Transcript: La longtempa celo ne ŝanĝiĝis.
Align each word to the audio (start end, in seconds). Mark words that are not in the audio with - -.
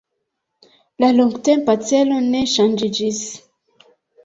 La 1.03 1.09
longtempa 1.17 1.77
celo 1.91 2.19
ne 2.31 2.43
ŝanĝiĝis. 2.57 3.23